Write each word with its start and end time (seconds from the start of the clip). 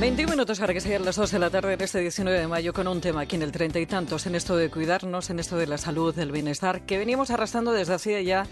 21 0.00 0.30
minutos 0.30 0.58
para 0.58 0.72
que 0.72 0.80
sean 0.80 1.04
las 1.04 1.16
2 1.16 1.30
de 1.30 1.38
la 1.38 1.50
tarde 1.50 1.74
en 1.74 1.80
este 1.82 2.00
19 2.00 2.40
de 2.40 2.48
mayo 2.48 2.72
con 2.72 2.88
un 2.88 3.02
tema 3.02 3.20
aquí 3.20 3.36
en 3.36 3.42
el 3.42 3.52
treinta 3.52 3.78
y 3.80 3.84
tantos, 3.84 4.24
en 4.24 4.34
esto 4.34 4.56
de 4.56 4.70
cuidarnos, 4.70 5.28
en 5.28 5.38
esto 5.38 5.58
de 5.58 5.66
la 5.66 5.76
salud, 5.76 6.14
del 6.14 6.32
bienestar, 6.32 6.86
que 6.86 6.96
venimos 6.96 7.30
arrastrando 7.30 7.70
desde 7.72 7.92
hacía 7.92 8.22
ya 8.22 8.46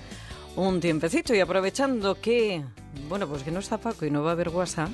un 0.57 0.79
tiempecito 0.81 1.35
y 1.35 1.41
aprovechando 1.41 2.21
que, 2.21 2.63
bueno, 3.09 3.27
pues 3.27 3.45
que 3.45 3.51
no 3.51 3.61
está 3.61 3.79
Paco 3.79 4.05
y 4.05 4.11
no 4.11 4.23
va 4.23 4.29
a 4.29 4.33
haber 4.33 4.51
WhatsApp, 4.51 4.91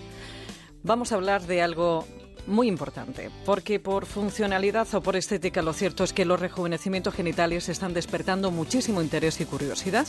vamos 0.84 1.10
a 1.10 1.16
hablar 1.16 1.42
de 1.42 1.60
algo 1.60 2.06
muy 2.46 2.68
importante, 2.68 3.30
porque 3.44 3.80
por 3.80 4.06
funcionalidad 4.06 4.86
o 4.94 5.02
por 5.02 5.16
estética 5.16 5.60
lo 5.60 5.72
cierto 5.72 6.04
es 6.04 6.12
que 6.12 6.24
los 6.24 6.38
rejuvenecimientos 6.38 7.14
genitales 7.14 7.68
están 7.68 7.94
despertando 7.94 8.52
muchísimo 8.52 9.02
interés 9.02 9.40
y 9.40 9.44
curiosidad. 9.44 10.06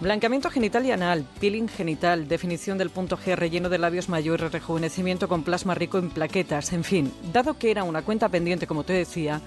Blancamiento 0.00 0.50
genital 0.50 0.84
y 0.84 0.90
anal, 0.90 1.24
peeling 1.40 1.68
genital, 1.68 2.28
definición 2.28 2.76
del 2.76 2.90
punto 2.90 3.16
G, 3.16 3.36
relleno 3.36 3.68
de 3.68 3.78
labios 3.78 4.08
mayores, 4.08 4.52
rejuvenecimiento 4.52 5.28
con 5.28 5.44
plasma 5.44 5.74
rico 5.74 5.98
en 5.98 6.10
plaquetas, 6.10 6.72
en 6.72 6.84
fin, 6.84 7.12
dado 7.32 7.56
que 7.58 7.70
era 7.70 7.84
una 7.84 8.02
cuenta 8.02 8.28
pendiente, 8.28 8.66
como 8.66 8.84
te 8.84 8.92
decía, 8.92 9.40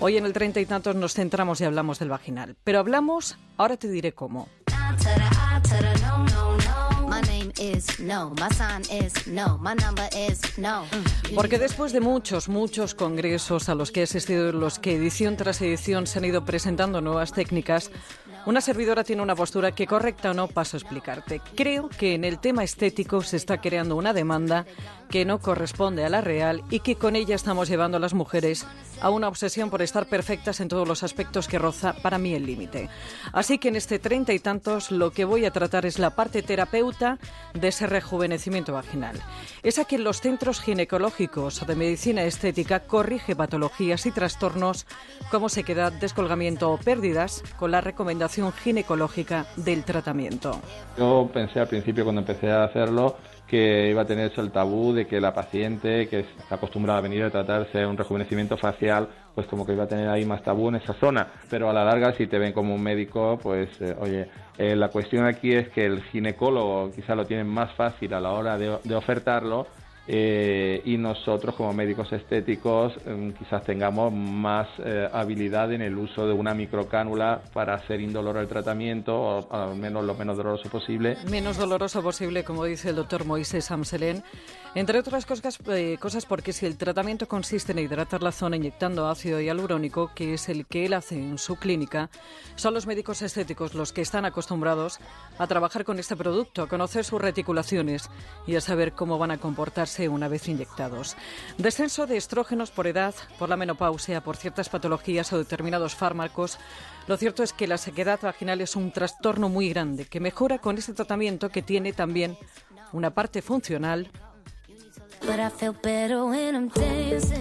hoy 0.00 0.16
en 0.16 0.26
el 0.26 0.32
treinta 0.32 0.60
y 0.60 0.66
tantos 0.66 0.96
nos 0.96 1.14
centramos 1.14 1.60
y 1.60 1.64
hablamos 1.64 1.98
del 1.98 2.10
vaginal. 2.10 2.56
Pero 2.64 2.80
hablamos, 2.80 3.38
ahora 3.56 3.76
te 3.76 3.88
diré 3.88 4.12
cómo. 4.12 4.48
Porque 11.34 11.58
después 11.58 11.92
de 11.92 12.00
muchos, 12.00 12.48
muchos 12.48 12.94
congresos 12.94 13.68
a 13.68 13.74
los 13.74 13.90
que 13.90 14.00
he 14.00 14.02
asistido, 14.02 14.52
los 14.52 14.78
que 14.78 14.96
edición 14.96 15.36
tras 15.36 15.60
edición 15.62 16.06
se 16.06 16.18
han 16.18 16.24
ido 16.26 16.44
presentando 16.44 17.00
nuevas 17.00 17.32
técnicas, 17.32 17.90
una 18.46 18.60
servidora 18.60 19.04
tiene 19.04 19.22
una 19.22 19.34
postura 19.34 19.72
que 19.72 19.86
correcta 19.86 20.30
o 20.30 20.34
no 20.34 20.48
paso 20.48 20.76
a 20.76 20.80
explicarte. 20.80 21.40
Creo 21.54 21.88
que 21.88 22.14
en 22.14 22.24
el 22.24 22.38
tema 22.38 22.64
estético 22.64 23.20
se 23.22 23.36
está 23.36 23.60
creando 23.60 23.96
una 23.96 24.12
demanda 24.12 24.64
que 25.08 25.24
no 25.24 25.38
corresponde 25.38 26.04
a 26.04 26.08
la 26.08 26.20
real 26.20 26.62
y 26.70 26.80
que 26.80 26.96
con 26.96 27.16
ella 27.16 27.34
estamos 27.34 27.68
llevando 27.68 27.96
a 27.96 28.00
las 28.00 28.14
mujeres 28.14 28.66
a 29.00 29.10
una 29.10 29.28
obsesión 29.28 29.70
por 29.70 29.82
estar 29.82 30.06
perfectas 30.06 30.60
en 30.60 30.68
todos 30.68 30.88
los 30.88 31.02
aspectos 31.02 31.48
que 31.48 31.58
roza 31.58 31.94
para 32.02 32.18
mí 32.18 32.34
el 32.34 32.46
límite. 32.46 32.88
Así 33.32 33.58
que 33.58 33.68
en 33.68 33.76
este 33.76 33.98
treinta 33.98 34.32
y 34.32 34.38
tantos 34.38 34.90
lo 34.90 35.10
que 35.10 35.24
voy 35.24 35.44
a 35.44 35.50
tratar 35.50 35.86
es 35.86 35.98
la 35.98 36.10
parte 36.10 36.42
terapeuta 36.42 37.18
de 37.54 37.68
ese 37.68 37.86
rejuvenecimiento 37.86 38.72
vaginal. 38.72 39.20
Esa 39.62 39.84
que 39.84 39.96
en 39.96 40.04
los 40.04 40.20
centros 40.20 40.60
ginecológicos 40.60 41.62
o 41.62 41.66
de 41.66 41.76
medicina 41.76 42.22
estética 42.22 42.80
corrige 42.80 43.36
patologías 43.36 44.06
y 44.06 44.10
trastornos 44.10 44.86
como 45.30 45.48
sequedad, 45.48 45.92
descolgamiento 45.92 46.70
o 46.70 46.78
pérdidas 46.78 47.42
con 47.58 47.70
la 47.70 47.80
recomendación 47.80 48.52
ginecológica 48.52 49.46
del 49.56 49.84
tratamiento. 49.84 50.60
Yo 50.96 51.28
pensé 51.32 51.60
al 51.60 51.68
principio 51.68 52.04
cuando 52.04 52.20
empecé 52.20 52.50
a 52.50 52.64
hacerlo 52.64 53.16
que 53.46 53.90
iba 53.90 54.02
a 54.02 54.04
tener 54.04 54.30
eso 54.32 54.40
el 54.40 54.50
tabú 54.50 54.92
de 54.92 55.06
que 55.06 55.20
la 55.20 55.32
paciente 55.32 56.08
que 56.08 56.20
está 56.20 56.56
acostumbrada 56.56 56.98
a 56.98 57.02
venir 57.02 57.22
a 57.22 57.30
tratarse 57.30 57.86
un 57.86 57.96
rejuvenecimiento 57.96 58.56
facial, 58.56 59.08
pues 59.34 59.46
como 59.46 59.64
que 59.64 59.72
iba 59.72 59.84
a 59.84 59.88
tener 59.88 60.08
ahí 60.08 60.24
más 60.24 60.42
tabú 60.42 60.68
en 60.68 60.76
esa 60.76 60.94
zona. 60.94 61.28
Pero 61.48 61.70
a 61.70 61.72
la 61.72 61.84
larga, 61.84 62.12
si 62.14 62.26
te 62.26 62.38
ven 62.38 62.52
como 62.52 62.74
un 62.74 62.82
médico, 62.82 63.38
pues 63.42 63.68
eh, 63.80 63.94
oye, 64.00 64.28
eh, 64.58 64.74
la 64.74 64.88
cuestión 64.88 65.26
aquí 65.26 65.52
es 65.52 65.68
que 65.68 65.86
el 65.86 66.02
ginecólogo 66.04 66.90
quizá 66.92 67.14
lo 67.14 67.24
tiene 67.24 67.44
más 67.44 67.72
fácil 67.74 68.12
a 68.14 68.20
la 68.20 68.32
hora 68.32 68.58
de 68.58 68.94
ofertarlo 68.94 69.66
eh, 70.08 70.82
y 70.84 70.96
nosotros 70.98 71.56
como 71.56 71.72
médicos 71.72 72.12
estéticos 72.12 72.92
em, 73.06 73.32
quizás 73.32 73.64
tengamos 73.64 74.12
más 74.12 74.68
eh, 74.78 75.08
habilidad 75.12 75.72
en 75.72 75.82
el 75.82 75.98
uso 75.98 76.28
de 76.28 76.32
una 76.32 76.54
microcánula 76.54 77.40
para 77.52 77.74
hacer 77.74 78.00
indoloro 78.00 78.40
el 78.40 78.46
tratamiento 78.46 79.20
o 79.20 79.52
al 79.52 79.74
menos 79.76 80.04
lo 80.04 80.14
menos 80.14 80.36
doloroso 80.36 80.68
posible. 80.68 81.16
Menos 81.28 81.56
doloroso 81.56 82.02
posible, 82.02 82.44
como 82.44 82.64
dice 82.64 82.90
el 82.90 82.96
doctor 82.96 83.24
Moisés 83.24 83.70
Amselén. 83.72 84.22
Entre 84.76 84.98
otras 84.98 85.26
cosas, 85.26 85.58
eh, 85.68 85.96
cosas 85.98 86.26
porque 86.26 86.52
si 86.52 86.66
el 86.66 86.76
tratamiento 86.76 87.26
consiste 87.26 87.72
en 87.72 87.78
hidratar 87.78 88.22
la 88.22 88.30
zona 88.30 88.56
inyectando 88.56 89.08
ácido 89.08 89.40
hialurónico, 89.40 90.12
que 90.14 90.34
es 90.34 90.48
el 90.48 90.66
que 90.66 90.86
él 90.86 90.92
hace 90.92 91.14
en 91.16 91.38
su 91.38 91.56
clínica, 91.56 92.10
son 92.54 92.74
los 92.74 92.86
médicos 92.86 93.22
estéticos 93.22 93.74
los 93.74 93.92
que 93.92 94.02
están 94.02 94.24
acostumbrados 94.24 95.00
a 95.38 95.46
trabajar 95.46 95.84
con 95.84 95.98
este 95.98 96.14
producto, 96.14 96.62
a 96.62 96.68
conocer 96.68 97.04
sus 97.04 97.20
reticulaciones 97.20 98.10
y 98.46 98.54
a 98.54 98.60
saber 98.60 98.92
cómo 98.92 99.18
van 99.18 99.30
a 99.30 99.38
comportarse 99.38 99.95
una 100.08 100.28
vez 100.28 100.48
inyectados. 100.48 101.16
Descenso 101.58 102.06
de 102.06 102.16
estrógenos 102.16 102.70
por 102.70 102.86
edad, 102.86 103.14
por 103.38 103.48
la 103.48 103.56
menopausia, 103.56 104.20
por 104.20 104.36
ciertas 104.36 104.68
patologías 104.68 105.32
o 105.32 105.38
determinados 105.38 105.94
fármacos. 105.94 106.58
Lo 107.08 107.16
cierto 107.16 107.42
es 107.42 107.52
que 107.52 107.66
la 107.66 107.78
sequedad 107.78 108.20
vaginal 108.22 108.60
es 108.60 108.76
un 108.76 108.92
trastorno 108.92 109.48
muy 109.48 109.70
grande 109.70 110.04
que 110.04 110.20
mejora 110.20 110.58
con 110.58 110.78
este 110.78 110.92
tratamiento 110.92 111.48
que 111.48 111.62
tiene 111.62 111.92
también 111.92 112.36
una 112.92 113.10
parte 113.10 113.42
funcional 113.42 114.10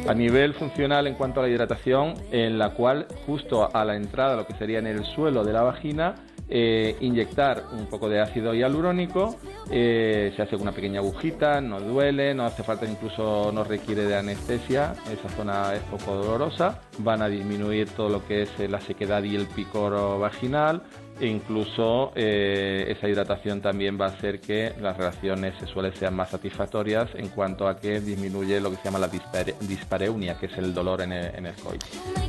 a 0.08 0.14
nivel 0.14 0.54
funcional 0.54 1.08
en 1.08 1.16
cuanto 1.16 1.40
a 1.40 1.44
la 1.44 1.50
hidratación, 1.50 2.14
en 2.32 2.58
la 2.58 2.74
cual 2.74 3.08
justo 3.26 3.70
a 3.76 3.86
la 3.86 3.96
entrada, 3.96 4.36
lo 4.36 4.48
que 4.48 4.56
sería 4.56 4.80
en 4.80 4.88
el 4.88 5.04
suelo 5.06 5.44
de 5.44 5.54
la 5.54 5.62
vagina, 5.62 6.16
eh, 6.48 6.96
inyectar 7.00 7.64
un 7.74 7.88
poco 7.88 8.10
de 8.10 8.22
ácido 8.22 8.54
hialurónico, 8.54 9.38
eh, 9.70 10.34
se 10.36 10.42
hace 10.42 10.56
una 10.56 10.72
pequeña 10.72 11.00
agujita, 11.00 11.62
no 11.62 11.80
duele, 11.80 12.34
no 12.34 12.46
hace 12.46 12.64
falta 12.64 12.86
incluso, 12.86 13.52
no 13.52 13.64
requiere 13.64 14.06
de 14.06 14.16
anestesia, 14.16 14.94
esa 15.12 15.30
zona 15.30 15.74
es 15.74 15.82
poco 15.84 16.16
dolorosa, 16.16 16.82
van 17.00 17.22
a 17.22 17.28
disminuir 17.28 17.90
todo 17.90 18.10
lo 18.10 18.26
que 18.26 18.44
es 18.44 18.70
la 18.70 18.80
sequedad 18.80 19.24
y 19.24 19.36
el 19.36 19.48
picor 19.48 20.20
vaginal, 20.20 20.84
e 21.20 21.28
incluso 21.28 22.12
eh, 22.16 22.86
esa 22.90 23.08
hidratación 23.08 23.62
también 23.62 23.98
va 24.00 24.06
a 24.06 24.10
hacer 24.10 24.42
que 24.42 24.74
las 24.82 24.98
relaciones 24.98 25.58
sexuales 25.60 25.98
sean 25.98 26.16
más 26.16 26.30
satisfactorias 26.30 27.10
en 27.16 27.30
cuanto 27.30 27.68
a 27.68 27.78
que 27.78 28.02
disminuye 28.02 28.60
lo 28.60 28.70
que 28.72 28.78
se 28.78 28.84
llama 28.84 29.00
la 29.00 29.08
dispareunia, 29.08 30.38
que 30.38 30.48
es 30.48 30.58
el 30.58 30.74
dolor 30.74 31.02
en 31.02 31.14
el, 31.14 31.26
en 31.36 31.54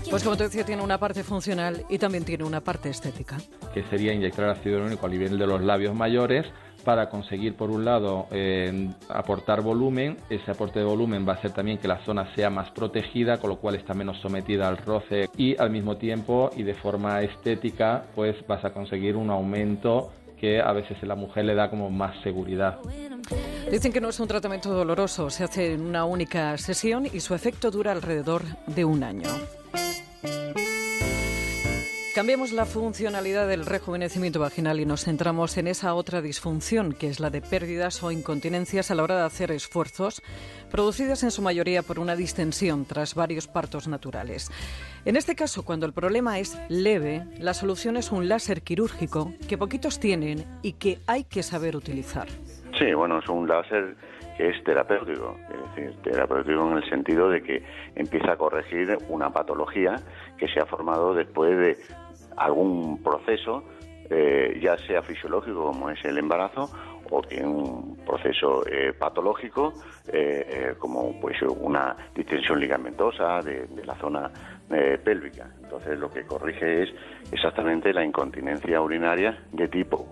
Pues 0.08 0.22
como 0.22 0.36
te 0.36 0.44
decía, 0.44 0.64
tiene 0.64 0.82
una 0.82 0.98
parte 0.98 1.24
funcional 1.24 1.84
y 1.88 1.98
también 1.98 2.24
tiene 2.24 2.44
una 2.44 2.60
parte 2.60 2.88
estética. 2.88 3.36
Que 3.74 3.82
sería 3.84 4.12
inyectar 4.12 4.48
ácido 4.50 4.76
hialurónico 4.76 5.06
a 5.06 5.10
nivel 5.10 5.38
de 5.38 5.46
los 5.46 5.62
labios 5.62 5.94
mayores 5.94 6.46
para 6.86 7.08
conseguir, 7.10 7.56
por 7.56 7.68
un 7.72 7.84
lado, 7.84 8.28
eh, 8.30 8.88
aportar 9.08 9.60
volumen. 9.60 10.18
Ese 10.30 10.52
aporte 10.52 10.78
de 10.78 10.84
volumen 10.84 11.26
va 11.26 11.32
a 11.32 11.34
hacer 11.34 11.50
también 11.50 11.78
que 11.78 11.88
la 11.88 11.98
zona 12.04 12.32
sea 12.36 12.48
más 12.48 12.70
protegida, 12.70 13.38
con 13.38 13.50
lo 13.50 13.56
cual 13.56 13.74
está 13.74 13.92
menos 13.92 14.20
sometida 14.20 14.68
al 14.68 14.76
roce 14.76 15.28
y 15.36 15.60
al 15.60 15.70
mismo 15.70 15.96
tiempo 15.96 16.48
y 16.56 16.62
de 16.62 16.74
forma 16.74 17.22
estética, 17.22 18.04
pues 18.14 18.36
vas 18.46 18.64
a 18.64 18.70
conseguir 18.70 19.16
un 19.16 19.30
aumento 19.30 20.12
que 20.40 20.60
a 20.60 20.72
veces 20.72 20.96
a 21.02 21.06
la 21.06 21.16
mujer 21.16 21.44
le 21.46 21.56
da 21.56 21.68
como 21.70 21.90
más 21.90 22.22
seguridad. 22.22 22.78
Dicen 23.68 23.92
que 23.92 24.00
no 24.00 24.10
es 24.10 24.20
un 24.20 24.28
tratamiento 24.28 24.70
doloroso, 24.70 25.28
se 25.28 25.42
hace 25.42 25.72
en 25.72 25.80
una 25.80 26.04
única 26.04 26.56
sesión 26.56 27.06
y 27.12 27.18
su 27.18 27.34
efecto 27.34 27.72
dura 27.72 27.90
alrededor 27.90 28.42
de 28.68 28.84
un 28.84 29.02
año. 29.02 29.28
Cambiemos 32.16 32.54
la 32.54 32.64
funcionalidad 32.64 33.46
del 33.46 33.66
rejuvenecimiento 33.66 34.40
vaginal 34.40 34.80
y 34.80 34.86
nos 34.86 35.04
centramos 35.04 35.58
en 35.58 35.66
esa 35.66 35.94
otra 35.94 36.22
disfunción, 36.22 36.94
que 36.94 37.08
es 37.08 37.20
la 37.20 37.28
de 37.28 37.42
pérdidas 37.42 38.02
o 38.02 38.10
incontinencias 38.10 38.90
a 38.90 38.94
la 38.94 39.02
hora 39.02 39.16
de 39.16 39.24
hacer 39.24 39.50
esfuerzos, 39.50 40.22
producidas 40.70 41.24
en 41.24 41.30
su 41.30 41.42
mayoría 41.42 41.82
por 41.82 41.98
una 41.98 42.16
distensión 42.16 42.86
tras 42.86 43.14
varios 43.14 43.48
partos 43.48 43.86
naturales. 43.86 44.50
En 45.04 45.16
este 45.16 45.36
caso, 45.36 45.62
cuando 45.62 45.84
el 45.84 45.92
problema 45.92 46.38
es 46.38 46.58
leve, 46.70 47.22
la 47.38 47.52
solución 47.52 47.98
es 47.98 48.10
un 48.10 48.30
láser 48.30 48.62
quirúrgico 48.62 49.34
que 49.46 49.58
poquitos 49.58 50.00
tienen 50.00 50.42
y 50.62 50.72
que 50.72 51.00
hay 51.06 51.24
que 51.24 51.42
saber 51.42 51.76
utilizar. 51.76 52.28
Sí, 52.78 52.94
bueno, 52.94 53.18
es 53.18 53.28
un 53.28 53.46
láser 53.46 53.94
que 54.38 54.48
es 54.48 54.64
terapéutico, 54.64 55.36
es 55.50 55.74
decir, 55.74 56.02
terapéutico 56.02 56.70
en 56.70 56.78
el 56.78 56.88
sentido 56.88 57.28
de 57.28 57.42
que 57.42 57.62
empieza 57.94 58.32
a 58.32 58.36
corregir 58.36 58.96
una 59.10 59.30
patología 59.30 59.96
que 60.38 60.48
se 60.48 60.60
ha 60.60 60.66
formado 60.66 61.14
después 61.14 61.58
de 61.58 61.76
algún 62.36 63.02
proceso, 63.02 63.64
eh, 64.08 64.58
ya 64.62 64.76
sea 64.78 65.02
fisiológico 65.02 65.66
como 65.66 65.90
es 65.90 66.04
el 66.04 66.18
embarazo, 66.18 66.70
o 67.10 67.22
tiene 67.22 67.46
un 67.46 67.96
proceso 68.04 68.66
eh, 68.66 68.92
patológico 68.92 69.72
eh, 70.08 70.74
como 70.78 71.20
pues 71.20 71.40
una 71.42 71.96
distensión 72.14 72.58
ligamentosa 72.58 73.40
de, 73.42 73.66
de 73.66 73.84
la 73.84 73.94
zona 73.96 74.30
pélvica. 74.68 75.48
Entonces 75.62 75.96
lo 75.96 76.10
que 76.10 76.26
corrige 76.26 76.82
es 76.82 76.90
exactamente 77.30 77.92
la 77.92 78.04
incontinencia 78.04 78.80
urinaria 78.80 79.38
de 79.52 79.68
tipo 79.68 80.08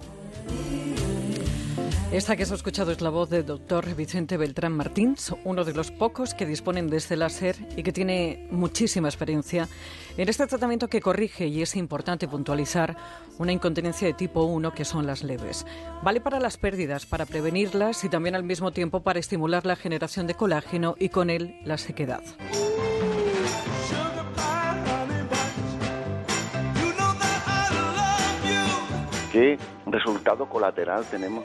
esta 2.17 2.37
que 2.37 2.45
has 2.45 2.53
escuchado 2.53 2.93
es 2.93 3.01
la 3.01 3.11
voz 3.11 3.29
del 3.29 3.45
doctor 3.45 3.93
Vicente 3.97 4.37
Beltrán 4.37 4.73
Martins, 4.73 5.35
uno 5.43 5.65
de 5.65 5.75
los 5.75 5.91
pocos 5.91 6.33
que 6.33 6.47
disponen 6.47 6.89
de 6.89 6.99
este 6.99 7.17
láser 7.17 7.57
y 7.77 7.83
que 7.83 7.93
tiene 7.93 8.47
muchísima 8.53 9.09
experiencia 9.09 9.67
en 10.17 10.29
este 10.29 10.47
tratamiento 10.47 10.87
que 10.87 11.01
corrige, 11.01 11.49
y 11.49 11.61
es 11.61 11.75
importante 11.75 12.29
puntualizar, 12.29 12.97
una 13.39 13.51
incontinencia 13.51 14.07
de 14.07 14.15
tipo 14.15 14.45
1 14.45 14.73
que 14.75 14.85
son 14.85 15.09
las 15.09 15.25
leves. 15.25 15.67
Vale 16.05 16.21
para 16.21 16.39
las 16.39 16.57
pérdidas, 16.57 17.05
para 17.05 17.27
prevenirlas 17.27 18.05
y 18.05 18.09
también 18.09 18.37
al 18.37 18.45
mismo 18.45 18.71
tiempo 18.71 19.01
para 19.01 19.19
estimular 19.19 19.67
la 19.67 19.75
generación 19.75 20.29
de 20.29 20.35
colágeno 20.35 20.95
y 21.01 21.09
con 21.09 21.31
él 21.31 21.57
la 21.65 21.79
sequedad. 21.79 22.23
¿Qué 29.33 29.59
resultado 29.87 30.49
colateral 30.49 31.05
tenemos 31.07 31.45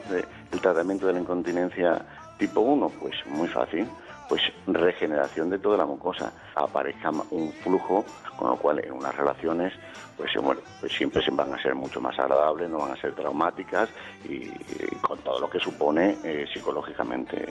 tratamiento 0.60 1.06
de 1.06 1.14
la 1.14 1.20
incontinencia 1.20 2.04
tipo 2.38 2.60
1? 2.60 2.88
Pues 3.00 3.14
muy 3.26 3.48
fácil. 3.48 3.86
pues 4.28 4.42
regeneración 4.68 5.50
de 5.50 5.58
toda 5.58 5.76
la 5.76 5.84
mucosa, 5.84 6.32
aparezca 6.54 7.10
un 7.32 7.52
flujo, 7.64 8.04
con 8.36 8.50
lo 8.50 8.56
cual 8.56 8.78
en 8.78 8.92
unas 8.92 9.12
relaciones 9.16 9.72
pues, 10.16 10.30
bueno, 10.40 10.60
pues 10.78 10.92
siempre 10.92 11.20
van 11.32 11.54
a 11.54 11.62
ser 11.62 11.74
mucho 11.74 12.00
más 12.00 12.16
agradables, 12.18 12.68
no 12.68 12.78
van 12.78 12.92
a 12.92 12.96
ser 12.96 13.14
traumáticas 13.14 13.88
y, 14.28 14.50
con 15.00 15.18
todo 15.20 15.40
lo 15.40 15.48
que 15.48 15.58
supone 15.58 16.18
eh, 16.22 16.46
psicológicamente. 16.52 17.48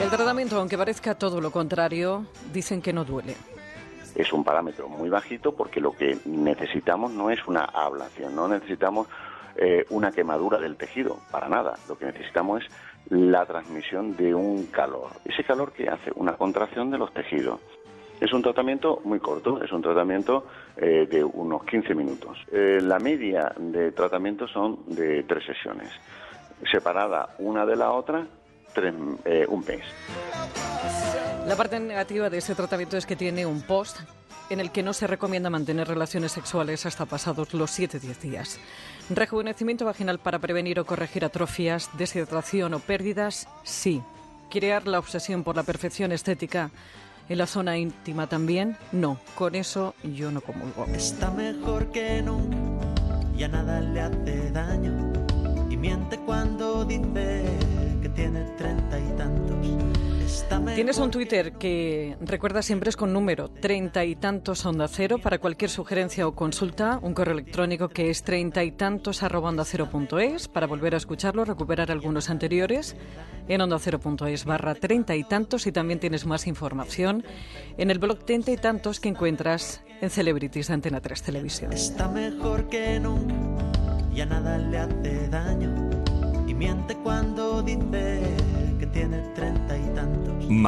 El 0.00 0.08
tratamiento, 0.08 0.58
aunque 0.58 0.78
parezca 0.78 1.14
todo 1.14 1.40
lo 1.40 1.50
contrario, 1.50 2.26
dicen 2.52 2.80
que 2.80 2.92
no 2.92 3.04
duele 3.04 3.36
es 4.14 4.32
un 4.32 4.42
parámetro 4.42 4.88
muy 4.88 5.08
bajito 5.08 5.52
porque 5.52 5.80
lo 5.80 5.92
que 5.92 6.18
necesitamos 6.24 7.12
no 7.12 7.30
es 7.30 7.46
una 7.46 7.64
ablación, 7.64 8.34
no 8.34 8.48
necesitamos 8.48 9.06
eh, 9.58 9.84
una 9.90 10.12
quemadura 10.12 10.58
del 10.58 10.76
tejido, 10.76 11.18
para 11.30 11.48
nada. 11.48 11.74
Lo 11.88 11.98
que 11.98 12.06
necesitamos 12.06 12.62
es 12.62 12.70
la 13.10 13.44
transmisión 13.44 14.16
de 14.16 14.34
un 14.34 14.66
calor. 14.66 15.10
Ese 15.24 15.42
calor 15.44 15.72
que 15.72 15.88
hace 15.88 16.12
una 16.14 16.34
contracción 16.34 16.90
de 16.90 16.98
los 16.98 17.12
tejidos. 17.12 17.60
Es 18.20 18.32
un 18.32 18.42
tratamiento 18.42 19.00
muy 19.04 19.20
corto, 19.20 19.62
es 19.62 19.70
un 19.72 19.82
tratamiento 19.82 20.46
eh, 20.76 21.06
de 21.10 21.22
unos 21.22 21.64
15 21.64 21.94
minutos. 21.94 22.38
Eh, 22.52 22.78
la 22.80 22.98
media 22.98 23.52
de 23.56 23.92
tratamiento 23.92 24.48
son 24.48 24.78
de 24.86 25.22
tres 25.24 25.44
sesiones, 25.44 25.88
separada 26.70 27.34
una 27.38 27.66
de 27.66 27.76
la 27.76 27.92
otra 27.92 28.26
un 29.48 29.64
mes. 29.66 31.27
La 31.48 31.56
parte 31.56 31.80
negativa 31.80 32.28
de 32.28 32.36
este 32.36 32.54
tratamiento 32.54 32.98
es 32.98 33.06
que 33.06 33.16
tiene 33.16 33.46
un 33.46 33.62
post 33.62 33.96
en 34.50 34.60
el 34.60 34.70
que 34.70 34.82
no 34.82 34.92
se 34.92 35.06
recomienda 35.06 35.48
mantener 35.48 35.88
relaciones 35.88 36.32
sexuales 36.32 36.84
hasta 36.84 37.06
pasados 37.06 37.54
los 37.54 37.70
7-10 37.70 38.18
días. 38.18 38.58
Rejuvenecimiento 39.08 39.86
vaginal 39.86 40.18
para 40.18 40.40
prevenir 40.40 40.78
o 40.78 40.84
corregir 40.84 41.24
atrofias, 41.24 41.88
deshidratación 41.96 42.74
o 42.74 42.80
pérdidas, 42.80 43.48
sí. 43.64 44.02
Crear 44.50 44.86
la 44.86 44.98
obsesión 44.98 45.42
por 45.42 45.56
la 45.56 45.62
perfección 45.62 46.12
estética 46.12 46.70
en 47.30 47.38
la 47.38 47.46
zona 47.46 47.78
íntima 47.78 48.26
también, 48.26 48.76
no. 48.92 49.18
Con 49.34 49.54
eso 49.54 49.94
yo 50.02 50.30
no 50.30 50.42
comulgo. 50.42 50.84
Está 50.92 51.30
mejor 51.30 51.90
que 51.90 52.20
nunca, 52.20 52.86
ya 53.38 53.48
nada 53.48 53.80
le 53.80 54.02
hace 54.02 54.50
daño 54.50 55.14
y 55.70 55.78
miente 55.78 56.18
cuando 56.18 56.84
dice 56.84 57.42
que 58.02 58.08
tiene 58.10 58.42
treinta 58.58 58.98
y 58.98 59.16
tantos. 59.16 59.97
Tienes 60.74 60.98
un 60.98 61.10
Twitter 61.10 61.52
que 61.52 62.16
recuerda 62.20 62.62
siempre 62.62 62.90
es 62.90 62.96
con 62.96 63.12
número 63.12 63.48
treinta 63.48 64.04
y 64.04 64.14
tantos 64.14 64.64
onda 64.66 64.86
cero. 64.86 65.18
Para 65.22 65.38
cualquier 65.38 65.70
sugerencia 65.70 66.26
o 66.26 66.34
consulta, 66.34 66.98
un 67.02 67.14
correo 67.14 67.32
electrónico 67.32 67.88
que 67.88 68.10
es 68.10 68.22
treinta 68.22 68.62
y 68.62 68.72
tantos 68.72 69.22
arroba 69.22 69.48
onda 69.48 69.64
cero 69.64 69.88
punto 69.90 70.18
es. 70.18 70.46
Para 70.46 70.66
volver 70.66 70.94
a 70.94 70.98
escucharlo, 70.98 71.44
recuperar 71.44 71.90
algunos 71.90 72.30
anteriores 72.30 72.94
en 73.48 73.60
onda 73.60 73.78
cero 73.78 73.98
punto 73.98 74.26
es 74.26 74.44
barra 74.44 74.74
treinta 74.74 75.16
y 75.16 75.24
tantos. 75.24 75.66
Y 75.66 75.72
también 75.72 75.98
tienes 75.98 76.26
más 76.26 76.46
información 76.46 77.24
en 77.76 77.90
el 77.90 77.98
blog 77.98 78.24
treinta 78.24 78.50
y 78.50 78.56
tantos 78.56 79.00
que 79.00 79.08
encuentras 79.08 79.82
en 80.00 80.10
Celebrities 80.10 80.68
de 80.68 80.74
Antena 80.74 81.00
3 81.00 81.22
Televisión. 81.22 81.72
Está 81.72 82.08
mejor 82.08 82.68
que 82.68 83.00
nunca, 83.00 83.64
ya 84.14 84.26
nada 84.26 84.58
le 84.58 84.78
hace 84.78 85.28
daño. 85.28 85.90
Y 86.46 86.54
miente 86.54 86.94
cuando 86.96 87.62
dice 87.62 88.20
tiene 88.92 89.20
treinta 89.34 89.76
y 89.76 89.82
tantos. 89.94 90.48